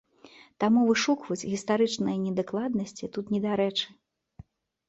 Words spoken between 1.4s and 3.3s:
гістарычныя недакладнасці тут